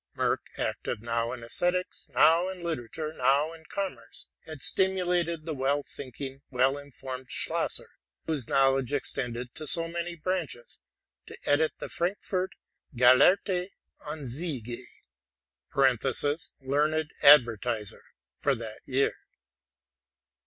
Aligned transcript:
Merck, 0.17 0.47
active 0.57 1.03
now 1.03 1.31
in 1.31 1.43
esthetics, 1.43 2.09
now 2.15 2.49
in 2.49 2.61
'iterature, 2.63 3.15
now 3.15 3.53
in 3.53 3.65
commerce, 3.65 4.29
had 4.47 4.63
stimulated 4.63 5.45
the 5.45 5.53
well 5.53 5.83
thinking, 5.83 6.41
well 6.49 6.75
informed 6.75 7.27
Schlosser, 7.31 7.99
whose 8.25 8.47
knowledge 8.49 8.93
extended 8.93 9.53
to 9.53 9.67
so 9.67 9.87
many 9.87 10.15
branches, 10.15 10.79
to 11.27 11.37
edit 11.45 11.73
the 11.77 11.87
Frankfort'' 11.87 12.53
Gelehrte 12.97 13.69
Anzeige 14.07 14.81
"'('* 16.59 16.61
Learned 16.63 17.11
Advertiser'') 17.21 18.03
for 18.41 18.55
that 18.55 18.81
year. 18.87 19.13